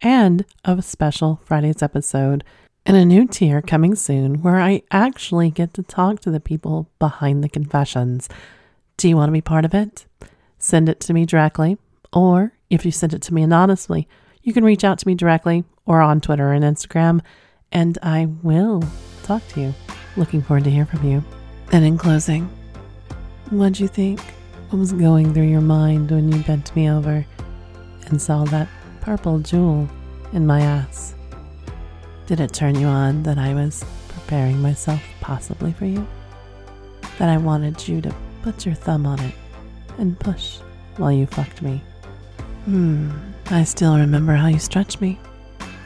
[0.02, 2.44] and a special Friday's episode
[2.86, 6.88] and a new tier coming soon where I actually get to talk to the people
[6.98, 8.28] behind the confessions.
[8.96, 10.06] Do you want to be part of it?
[10.58, 11.78] Send it to me directly,
[12.12, 14.08] or if you send it to me anonymously,
[14.42, 17.20] you can reach out to me directly or on Twitter and Instagram
[17.72, 18.80] and I will
[19.24, 19.74] talk to you.
[20.16, 21.24] Looking forward to hear from you.
[21.72, 22.48] And in closing,
[23.50, 24.20] what'd you think?
[24.68, 27.26] What was going through your mind when you bent me over
[28.06, 28.68] and saw that
[29.00, 29.88] purple jewel
[30.32, 31.16] in my ass?
[32.26, 36.06] Did it turn you on that I was preparing myself possibly for you?
[37.18, 39.34] That I wanted you to put your thumb on it
[39.98, 40.58] and push
[40.98, 41.82] while you fucked me?
[42.66, 43.10] Hmm,
[43.46, 45.18] I still remember how you stretched me,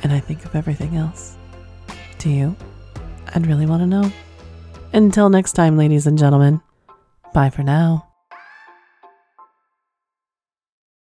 [0.04, 1.36] and I think of everything else.
[2.18, 2.54] Do you?
[3.34, 4.12] I'd really want to know.
[4.92, 6.60] Until next time, ladies and gentlemen,
[7.32, 8.13] bye for now.